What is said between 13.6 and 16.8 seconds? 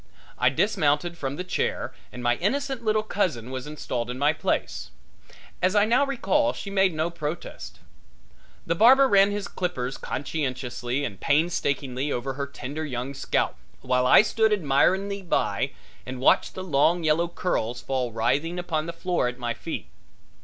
while I stood admiringly by and watched the